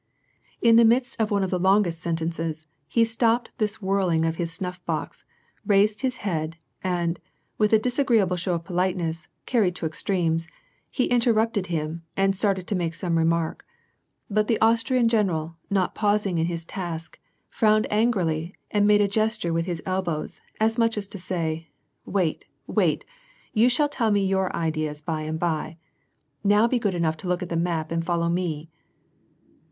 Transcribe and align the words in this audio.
In 0.63 0.77
the 0.77 0.83
midst 0.83 1.15
of 1.21 1.29
one 1.29 1.43
of 1.43 1.51
the 1.51 1.59
longest 1.59 1.99
sentences, 2.01 2.65
he 2.87 3.05
stopped 3.05 3.51
this 3.59 3.83
whirling 3.83 4.25
of 4.25 4.37
his 4.37 4.51
snuff 4.51 4.83
box, 4.87 5.25
raised 5.63 6.01
his 6.01 6.17
head, 6.25 6.57
and, 6.83 7.19
with 7.59 7.71
a 7.71 7.77
disagreeable 7.77 8.35
show 8.35 8.55
of 8.55 8.63
polite 8.63 8.97
ness, 8.97 9.27
carried 9.45 9.75
to 9.75 9.85
extremes, 9.85 10.47
he 10.89 11.05
interrupted 11.05 11.67
him, 11.67 12.01
and 12.17 12.35
started 12.35 12.65
to 12.65 12.73
make 12.75 12.95
some 12.95 13.15
remark; 13.15 13.63
but 14.27 14.47
the 14.47 14.59
Austrian 14.59 15.07
general, 15.07 15.57
not 15.69 15.93
pausing 15.93 16.39
in 16.39 16.47
his 16.47 16.65
task, 16.65 17.19
frowned 17.47 17.85
angrily, 17.91 18.55
and 18.71 18.87
made 18.87 19.01
a 19.01 19.07
gesture 19.07 19.53
with 19.53 19.67
his 19.67 19.83
elbows, 19.85 20.41
as 20.59 20.79
much 20.79 20.97
as 20.97 21.07
to 21.07 21.19
say;" 21.19 21.67
Wait, 22.07 22.45
wait, 22.65 23.05
you 23.53 23.69
shall 23.69 23.87
tell 23.87 24.09
me 24.09 24.25
your 24.25 24.51
ideas 24.55 24.99
by 24.99 25.21
and 25.21 25.39
by; 25.39 25.77
now 26.43 26.67
be 26.67 26.79
good 26.79 26.95
enough 26.95 27.17
to 27.17 27.27
look 27.27 27.43
at 27.43 27.49
the 27.49 27.55
map 27.55 27.91
and 27.91 28.03
fol 28.03 28.17
low 28.21 28.29
me 28.29 28.71